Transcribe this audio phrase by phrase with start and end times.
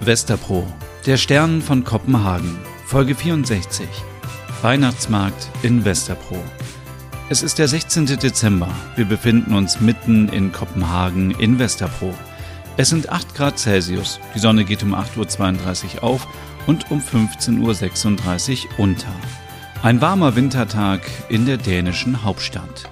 [0.00, 0.66] Westerpro,
[1.04, 2.56] der Stern von Kopenhagen,
[2.86, 3.86] Folge 64.
[4.62, 6.42] Weihnachtsmarkt in Westerpro.
[7.28, 8.06] Es ist der 16.
[8.06, 8.74] Dezember.
[8.96, 12.14] Wir befinden uns mitten in Kopenhagen in Westerpro.
[12.76, 14.18] Es sind 8 Grad Celsius.
[14.34, 16.26] Die Sonne geht um 8.32 Uhr auf
[16.66, 19.14] und um 15.36 Uhr unter.
[19.84, 22.90] Ein warmer Wintertag in der dänischen Hauptstadt.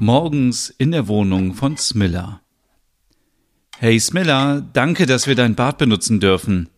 [0.00, 2.40] Morgens in der Wohnung von Smiller.
[3.78, 6.68] Hey Smiller, danke, dass wir dein Bad benutzen dürfen.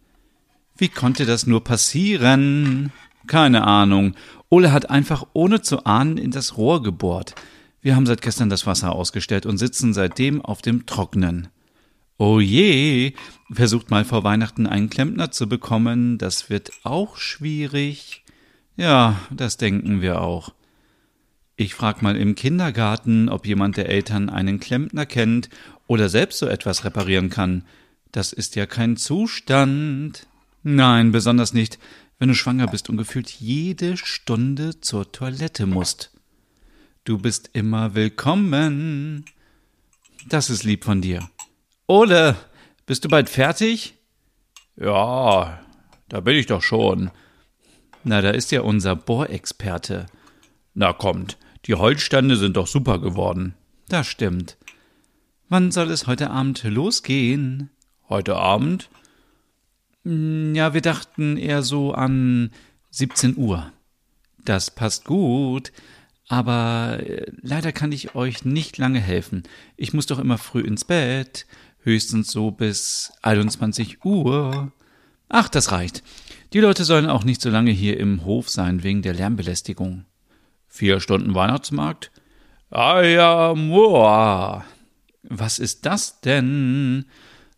[0.77, 2.93] Wie konnte das nur passieren?
[3.27, 4.17] Keine Ahnung.
[4.51, 7.35] Ole hat einfach ohne zu ahnen in das Rohr gebohrt.
[7.81, 11.49] Wir haben seit gestern das Wasser ausgestellt und sitzen seitdem auf dem Trocknen.
[12.17, 13.13] Oh je,
[13.51, 18.23] versucht mal vor Weihnachten einen Klempner zu bekommen, das wird auch schwierig.
[18.77, 20.55] Ja, das denken wir auch.
[21.57, 25.49] Ich frag mal im Kindergarten, ob jemand der Eltern einen Klempner kennt
[25.87, 27.65] oder selbst so etwas reparieren kann.
[28.13, 30.27] Das ist ja kein Zustand.
[30.63, 31.79] Nein, besonders nicht,
[32.19, 36.13] wenn du schwanger bist und gefühlt jede Stunde zur Toilette musst.
[37.05, 39.25] Du bist immer willkommen.
[40.29, 41.29] Das ist lieb von dir.
[41.87, 42.37] Ole,
[42.87, 43.95] bist du bald fertig?
[44.77, 45.61] Ja,
[46.09, 47.11] da bin ich doch schon.
[48.05, 50.07] Na, da ist ja unser Bohrexperte.
[50.73, 53.55] Na kommt, die Holzstände sind doch super geworden.
[53.89, 54.57] Das stimmt.
[55.51, 57.69] Wann soll es heute Abend losgehen?
[58.09, 58.89] Heute Abend?
[60.05, 62.51] Hm, ja, wir dachten eher so an
[62.93, 63.73] 17 Uhr.
[64.43, 65.71] Das passt gut,
[66.29, 69.43] aber äh, leider kann ich euch nicht lange helfen.
[69.77, 71.47] Ich muss doch immer früh ins Bett
[71.85, 74.73] höchstens so bis 21 Uhr.
[75.29, 76.03] Ach, das reicht.
[76.53, 80.05] Die Leute sollen auch nicht so lange hier im Hof sein wegen der Lärmbelästigung.
[80.67, 82.11] Vier Stunden Weihnachtsmarkt?
[82.71, 84.65] Ja, moa.
[85.23, 87.07] Was ist das denn?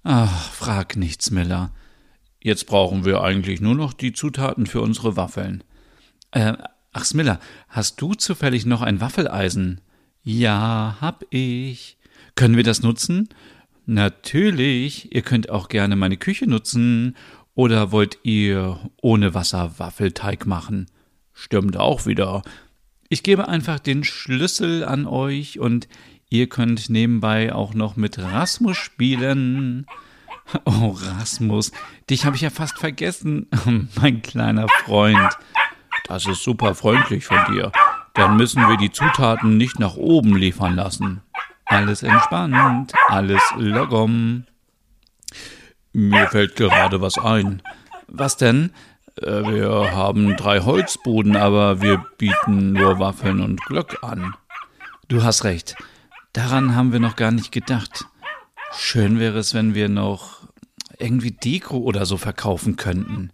[0.03, 1.72] Ach, frag nichts, Miller.
[2.41, 5.65] Jetzt brauchen wir eigentlich nur noch die Zutaten für unsere Waffeln.
[6.31, 6.53] Äh,
[6.92, 9.81] ach, Smiller, hast du zufällig noch ein Waffeleisen?
[10.22, 11.97] Ja, hab ich.
[12.34, 13.28] Können wir das nutzen?
[13.86, 17.16] Natürlich, ihr könnt auch gerne meine Küche nutzen.
[17.54, 20.86] Oder wollt ihr ohne Wasser Waffelteig machen?
[21.32, 22.42] Stimmt auch wieder.
[23.08, 25.88] Ich gebe einfach den Schlüssel an euch und
[26.28, 29.86] ihr könnt nebenbei auch noch mit Rasmus spielen.
[30.64, 31.72] Oh, Rasmus,
[32.08, 33.48] dich habe ich ja fast vergessen,
[34.00, 35.36] mein kleiner Freund.
[36.06, 37.72] Das ist super freundlich von dir.
[38.14, 41.20] Dann müssen wir die Zutaten nicht nach oben liefern lassen.
[41.76, 44.44] Alles entspannt, alles logom.
[45.92, 47.62] Mir fällt gerade was ein.
[48.09, 48.70] Was denn?
[49.20, 54.34] Äh, wir haben drei Holzboden, aber wir bieten nur Waffeln und Glöck an.
[55.09, 55.76] Du hast recht.
[56.32, 58.06] Daran haben wir noch gar nicht gedacht.
[58.75, 60.48] Schön wäre es, wenn wir noch
[60.98, 63.32] irgendwie Deko oder so verkaufen könnten.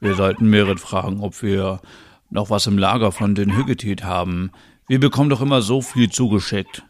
[0.00, 1.80] Wir sollten Merit fragen, ob wir
[2.28, 4.52] noch was im Lager von den Hüggetit haben.
[4.86, 6.82] Wir bekommen doch immer so viel zugeschickt.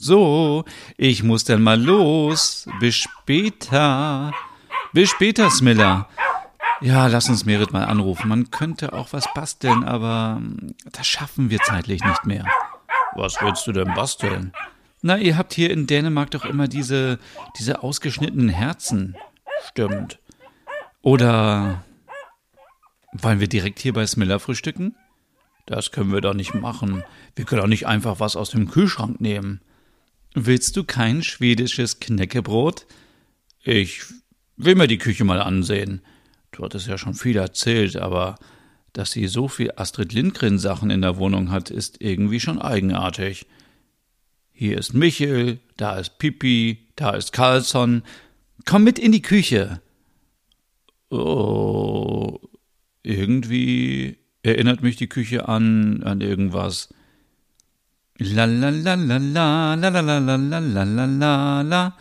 [0.00, 0.64] So,
[0.96, 2.68] ich muss dann mal los.
[2.78, 4.32] Bis später.
[4.92, 6.08] Bis später, Smiller.
[6.80, 8.28] Ja, lass uns Merit mal anrufen.
[8.28, 12.44] Man könnte auch was basteln, aber hm, das schaffen wir zeitlich nicht mehr.
[13.16, 14.52] Was willst du denn basteln?
[15.02, 17.18] Na, ihr habt hier in Dänemark doch immer diese,
[17.58, 19.16] diese ausgeschnittenen Herzen.
[19.68, 20.20] Stimmt.
[21.02, 21.82] Oder
[23.12, 24.94] wollen wir direkt hier bei Smiller frühstücken?
[25.66, 27.02] Das können wir doch nicht machen.
[27.34, 29.60] Wir können doch nicht einfach was aus dem Kühlschrank nehmen.
[30.34, 32.86] Willst du kein schwedisches Knäckebrot?
[33.62, 34.02] Ich
[34.56, 36.02] will mir die Küche mal ansehen.
[36.52, 38.36] Du hattest ja schon viel erzählt, aber
[38.92, 43.46] dass sie so viel Astrid Lindgren Sachen in der Wohnung hat, ist irgendwie schon eigenartig.
[44.52, 48.02] Hier ist Michel, da ist Pipi, da ist Carlsson.
[48.64, 49.80] Komm mit in die Küche.
[51.10, 52.40] Oh,
[53.02, 56.92] irgendwie erinnert mich die Küche an, an irgendwas.
[58.20, 61.96] La la la la la la la la la la la la la.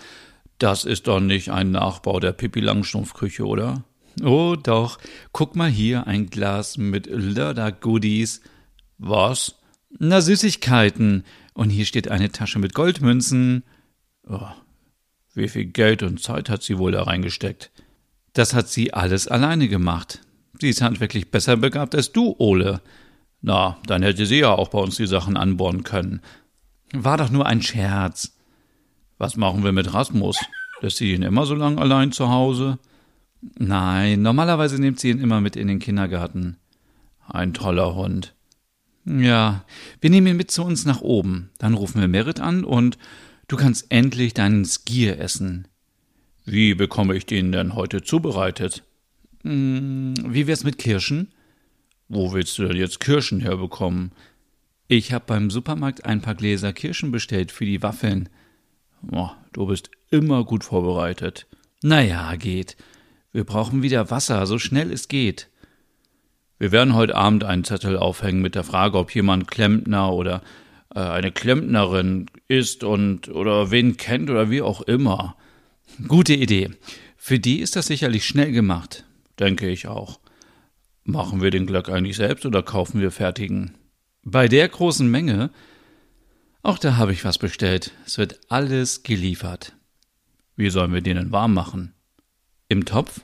[0.58, 3.84] Das ist doch nicht ein Nachbau der Pippi Langstrumpf-Küche, oder?
[4.24, 4.98] Oh doch,
[5.32, 8.42] guck mal hier, ein Glas mit Lörder-Goodies.
[8.98, 9.60] Was?
[10.00, 11.24] Na, Süßigkeiten.
[11.54, 13.64] Und hier steht eine Tasche mit Goldmünzen.
[14.28, 14.50] Oh,
[15.36, 17.70] wie viel Geld und Zeit hat sie wohl da reingesteckt?
[18.34, 20.22] Das hat sie alles alleine gemacht.
[20.60, 22.82] Sie ist handwerklich besser begabt als du, Ole.
[23.42, 26.22] Na, dann hätte sie ja auch bei uns die Sachen anbohren können.
[26.94, 28.36] War doch nur ein Scherz.
[29.18, 30.38] Was machen wir mit Rasmus?
[30.82, 32.78] Lässt sie ihn immer so lang allein zu Hause?
[33.58, 36.58] Nein, normalerweise nimmt sie ihn immer mit in den Kindergarten.
[37.28, 38.34] Ein toller Hund.
[39.06, 39.64] Ja,
[40.02, 41.50] wir nehmen ihn mit zu uns nach oben.
[41.60, 42.98] Dann rufen wir Merit an und
[43.48, 45.68] du kannst endlich deinen Skier essen.
[46.46, 48.84] Wie bekomme ich den denn heute zubereitet?
[49.44, 51.30] Hm, wie wär's mit Kirschen?
[52.10, 54.12] Wo willst du denn jetzt Kirschen herbekommen?
[54.88, 58.30] Ich hab beim Supermarkt ein paar Gläser Kirschen bestellt für die Waffeln.
[59.12, 61.48] Oh, du bist immer gut vorbereitet.
[61.84, 62.78] Na ja, geht.
[63.34, 65.50] Wir brauchen wieder Wasser, so schnell es geht.
[66.58, 70.42] Wir werden heute Abend einen Zettel aufhängen mit der Frage, ob jemand Klempner oder
[70.96, 75.36] äh, eine Klempnerin ist und oder wen kennt oder wie auch immer.
[76.08, 76.72] Gute Idee.
[77.18, 79.04] Für die ist das sicherlich schnell gemacht.
[79.40, 80.20] Denke ich auch.
[81.10, 83.78] Machen wir den Glöck eigentlich selbst oder kaufen wir fertigen?
[84.24, 85.52] Bei der großen Menge.
[86.64, 87.94] Auch da habe ich was bestellt.
[88.06, 89.72] Es wird alles geliefert.
[90.58, 91.94] Wie sollen wir den denn warm machen?
[92.68, 93.22] Im Topf?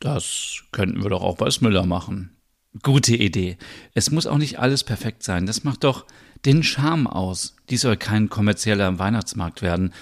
[0.00, 2.34] Das könnten wir doch auch bei Smiller machen.
[2.82, 3.58] Gute Idee.
[3.92, 5.44] Es muss auch nicht alles perfekt sein.
[5.44, 6.06] Das macht doch
[6.46, 7.56] den Charme aus.
[7.68, 9.92] Dies soll kein kommerzieller Weihnachtsmarkt werden,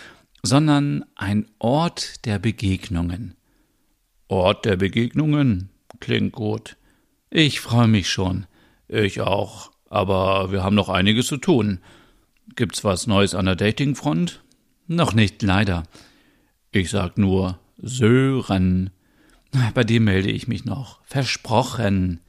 [0.45, 3.35] sondern ein Ort der Begegnungen.
[4.29, 5.71] Ort der Begegnungen?
[6.01, 6.77] Klingt gut.
[7.31, 8.47] Ich freue mich schon.
[8.89, 9.71] Ich auch.
[9.91, 11.81] Aber wir haben noch einiges zu tun.
[12.57, 14.43] Gibt's was Neues an der Datingfront?
[14.87, 15.85] Noch nicht, leider.
[16.73, 18.91] Ich sag nur Sören.
[19.75, 21.01] Bei dem melde ich mich noch.
[21.05, 22.21] Versprochen.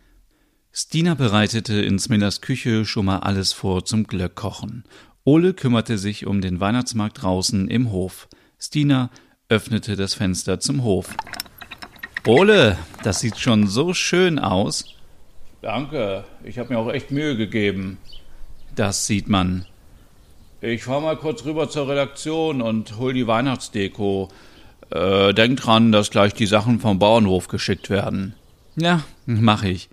[0.71, 4.83] Stina bereitete in Smillers Küche schon mal alles vor zum Glöckkochen.
[5.23, 8.29] Ole kümmerte sich um den Weihnachtsmarkt draußen im Hof.
[8.57, 9.09] Stina
[9.49, 11.15] öffnete das Fenster zum Hof.
[12.27, 14.85] Ole, das sieht schon so schön aus.
[15.61, 17.97] Danke, ich habe mir auch echt Mühe gegeben.
[18.75, 19.65] Das sieht man.
[20.61, 24.29] Ich fahr mal kurz rüber zur Redaktion und hol die Weihnachtsdeko.
[24.89, 28.35] Äh, denk dran, dass gleich die Sachen vom Bauernhof geschickt werden.
[28.75, 29.89] Ja, mach ich.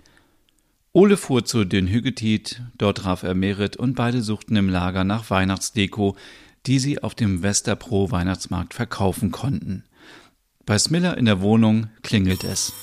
[0.93, 5.29] Ole fuhr zu den Hügetit, dort traf er Merit und beide suchten im Lager nach
[5.29, 6.15] Weihnachtsdeko,
[6.65, 9.83] die sie auf dem Westerpro Weihnachtsmarkt verkaufen konnten.
[10.67, 12.73] Bei Smiller in der Wohnung klingelt es.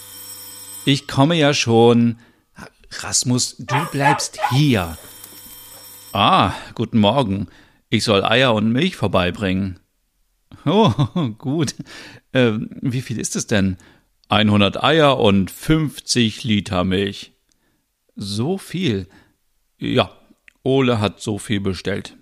[0.87, 2.19] Ich komme ja schon.
[2.91, 4.97] Rasmus, du bleibst hier.
[6.15, 7.49] Ah, guten Morgen.
[7.91, 9.81] Ich soll Eier und Milch vorbeibringen.
[10.65, 10.93] Oh,
[11.39, 11.75] gut.
[12.33, 13.77] Äh, wie viel ist es denn?
[14.31, 17.33] 100 Eier und 50 Liter Milch.
[18.17, 19.09] So viel?
[19.77, 20.11] Ja,
[20.63, 22.17] Ole hat so viel bestellt.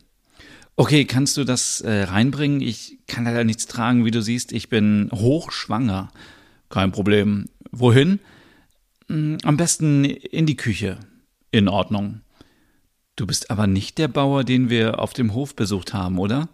[0.76, 2.60] Okay, kannst du das äh, reinbringen?
[2.60, 4.52] Ich kann leider nichts tragen, wie du siehst.
[4.52, 6.10] Ich bin hochschwanger.
[6.70, 7.46] Kein Problem.
[7.70, 8.20] Wohin?
[9.08, 10.98] Hm, am besten in die Küche.
[11.50, 12.22] In Ordnung.
[13.16, 16.48] Du bist aber nicht der Bauer, den wir auf dem Hof besucht haben, oder?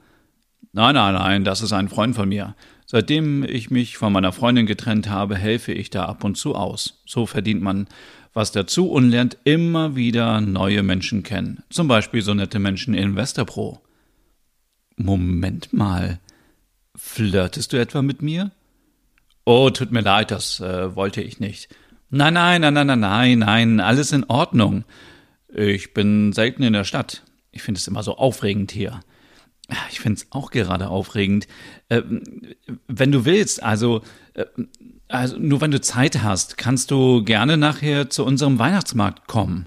[0.72, 2.56] Nein, nein, nein, das ist ein Freund von mir.
[2.84, 7.02] Seitdem ich mich von meiner Freundin getrennt habe, helfe ich da ab und zu aus.
[7.06, 7.86] So verdient man
[8.34, 11.62] was dazu und lernt immer wieder neue Menschen kennen.
[11.70, 13.80] Zum Beispiel so nette Menschen in Westerpro.
[14.98, 16.20] Moment mal.
[16.94, 18.50] Flirtest du etwa mit mir?
[19.44, 21.68] Oh, tut mir leid, das äh, wollte ich nicht.
[22.10, 24.84] Nein, nein, nein, nein, nein, nein, nein, alles in Ordnung.
[25.48, 27.22] Ich bin selten in der Stadt.
[27.50, 29.00] Ich finde es immer so aufregend hier.
[29.90, 31.46] Ich finde es auch gerade aufregend.
[31.88, 32.02] Äh,
[32.86, 34.02] wenn du willst, also,
[34.34, 34.46] äh,
[35.08, 39.66] also nur wenn du Zeit hast, kannst du gerne nachher zu unserem Weihnachtsmarkt kommen.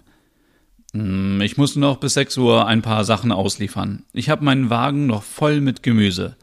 [0.93, 4.03] Hm, ich muss noch bis 6 Uhr ein paar Sachen ausliefern.
[4.13, 6.35] Ich habe meinen Wagen noch voll mit Gemüse.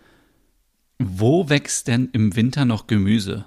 [0.98, 3.46] Wo wächst denn im Winter noch Gemüse?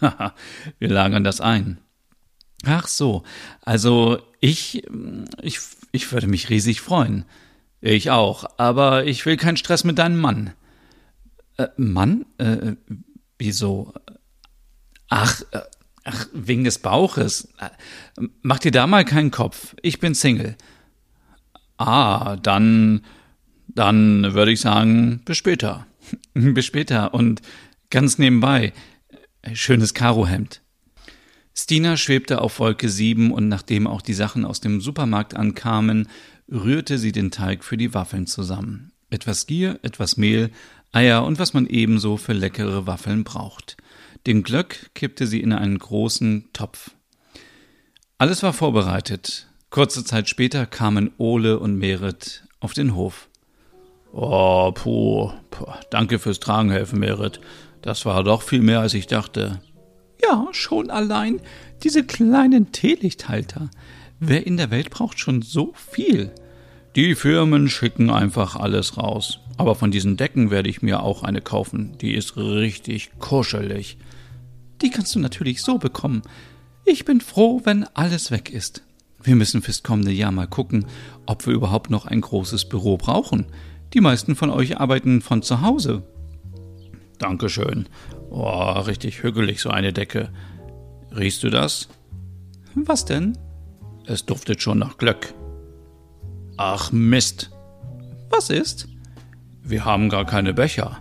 [0.00, 0.34] Haha,
[0.78, 1.78] wir lagern das ein.
[2.64, 3.24] Ach so,
[3.62, 4.84] also ich,
[5.40, 5.58] ich,
[5.90, 7.24] ich würde mich riesig freuen.
[7.80, 10.52] Ich auch, aber ich will keinen Stress mit deinem Mann.
[11.56, 12.24] Äh, Mann?
[12.38, 12.76] Äh,
[13.38, 13.92] wieso?
[15.08, 15.60] Ach, äh,
[16.04, 17.48] ach, wegen des Bauches.
[18.42, 19.74] Mach dir da mal keinen Kopf.
[19.82, 20.56] Ich bin Single.
[21.76, 23.02] Ah, dann,
[23.68, 25.86] dann würde ich sagen, bis später.
[26.34, 27.42] bis später und
[27.90, 28.72] ganz nebenbei,
[29.52, 30.60] schönes Karohemd.
[31.54, 36.08] Stina schwebte auf Wolke 7 und nachdem auch die Sachen aus dem Supermarkt ankamen,
[36.50, 38.92] rührte sie den Teig für die Waffeln zusammen.
[39.10, 40.50] Etwas Gier, etwas Mehl,
[40.92, 43.76] Eier und was man ebenso für leckere Waffeln braucht.
[44.26, 46.92] Den Glöck kippte sie in einen großen Topf.
[48.18, 49.48] Alles war vorbereitet.
[49.70, 53.28] Kurze Zeit später kamen Ole und Merit auf den Hof.
[54.12, 55.66] Oh, puh, puh.
[55.90, 57.40] Danke fürs Tragen helfen, Merit.
[57.80, 59.60] Das war doch viel mehr, als ich dachte.
[60.22, 61.40] Ja, schon allein
[61.82, 63.70] diese kleinen Teelichthalter.
[64.20, 66.32] Wer in der Welt braucht schon so viel?
[66.94, 69.38] Die Firmen schicken einfach alles raus.
[69.56, 71.96] Aber von diesen Decken werde ich mir auch eine kaufen.
[72.00, 73.96] Die ist richtig kuschelig.
[74.82, 76.22] Die kannst du natürlich so bekommen.
[76.84, 78.82] Ich bin froh, wenn alles weg ist.
[79.22, 80.86] Wir müssen fürs kommende Jahr mal gucken,
[81.26, 83.46] ob wir überhaupt noch ein großes Büro brauchen.
[83.94, 86.02] Die meisten von euch arbeiten von zu Hause.
[87.18, 87.88] Dankeschön.
[88.30, 90.30] Oh, richtig hügelig so eine Decke.
[91.16, 91.88] Riechst du das?
[92.74, 93.38] Was denn?
[94.06, 95.34] Es duftet schon nach Glöck.
[96.56, 97.50] Ach Mist.
[98.30, 98.88] Was ist?
[99.62, 101.00] Wir haben gar keine Becher.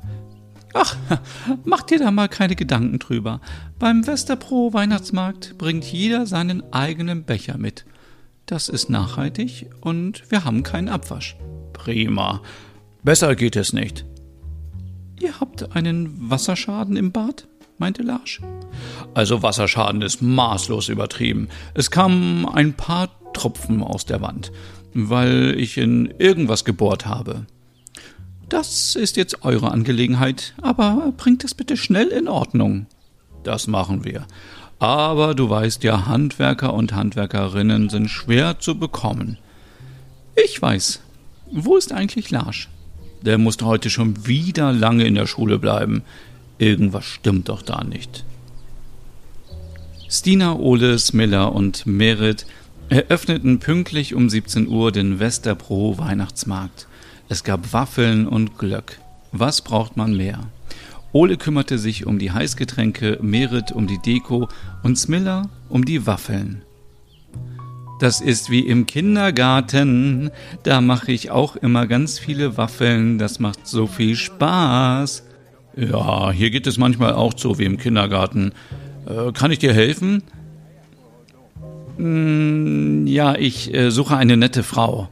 [0.74, 0.96] Ach,
[1.66, 3.42] mach dir da mal keine Gedanken drüber.
[3.80, 7.86] Beim Westerpro Weihnachtsmarkt bringt jeder seinen eigenen Becher mit.
[8.46, 11.36] Das ist nachhaltig und wir haben keinen Abwasch.
[11.74, 12.42] Prima.
[13.04, 14.06] Besser geht es nicht.
[15.20, 17.48] Ihr habt einen Wasserschaden im Bad?
[17.78, 18.42] meinte Larsch.
[19.14, 21.50] Also Wasserschaden ist maßlos übertrieben.
[21.74, 24.52] Es kamen ein paar Tropfen aus der Wand,
[24.94, 27.46] weil ich in irgendwas gebohrt habe.
[28.50, 32.88] Das ist jetzt eure Angelegenheit, aber bringt es bitte schnell in Ordnung.
[33.44, 34.26] Das machen wir.
[34.80, 39.38] Aber du weißt ja, Handwerker und Handwerkerinnen sind schwer zu bekommen.
[40.36, 41.02] Ich weiß.
[41.52, 42.68] Wo ist eigentlich Larsch?
[43.22, 46.04] Der musste heute schon wieder lange in der Schule bleiben.
[46.58, 48.26] Irgendwas stimmt doch da nicht.
[50.10, 52.46] Stina, Ole, Smiller und Merit
[52.92, 56.88] eröffneten pünktlich um 17 Uhr den Westerpro Weihnachtsmarkt.
[57.30, 59.00] Es gab Waffeln und Glöck.
[59.32, 60.42] Was braucht man mehr?
[61.14, 64.50] Ole kümmerte sich um die Heißgetränke, Merit um die Deko
[64.84, 66.64] und Smiller um die Waffeln.
[68.02, 70.30] Das ist wie im Kindergarten.
[70.64, 73.18] Da mache ich auch immer ganz viele Waffeln.
[73.18, 75.24] Das macht so viel Spaß.
[75.78, 78.52] Ja, hier geht es manchmal auch so wie im Kindergarten.
[79.08, 80.24] Äh, kann ich dir helfen?
[82.02, 85.08] Hm, ja, ich äh, suche eine nette Frau.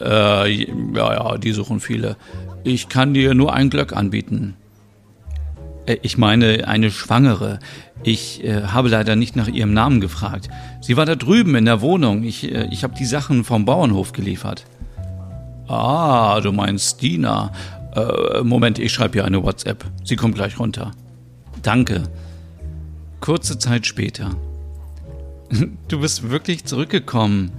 [0.00, 2.16] Äh, ja, ja, die suchen viele.
[2.62, 4.54] Ich kann dir nur ein Glöck anbieten.
[5.86, 7.58] Äh, ich meine, eine Schwangere.
[8.04, 10.48] Ich äh, habe leider nicht nach ihrem Namen gefragt.
[10.80, 12.22] Sie war da drüben in der Wohnung.
[12.22, 14.66] Ich, äh, ich habe die Sachen vom Bauernhof geliefert.
[15.66, 17.50] Ah, du meinst Dina.
[17.96, 19.84] Äh, Moment, ich schreibe ihr eine WhatsApp.
[20.04, 20.92] Sie kommt gleich runter.
[21.62, 22.04] Danke.
[23.20, 24.30] Kurze Zeit später.
[25.88, 27.50] Du bist wirklich zurückgekommen.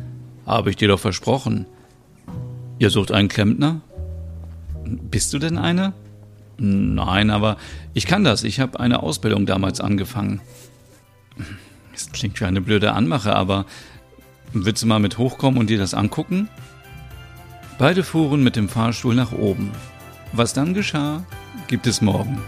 [0.46, 1.66] Habe ich dir doch versprochen.
[2.80, 3.82] Ihr sucht einen Klempner?
[4.86, 5.94] Bist du denn einer?
[6.58, 7.58] Nein, aber
[7.94, 8.44] ich kann das.
[8.44, 10.42] Ich habe eine Ausbildung damals angefangen.
[11.92, 13.66] Das klingt wie eine blöde Anmache, aber
[14.54, 16.50] willst du mal mit hochkommen und dir das angucken?
[17.78, 19.72] Beide fuhren mit dem Fahrstuhl nach oben.
[20.34, 21.24] Was dann geschah,
[21.68, 22.42] gibt es morgen.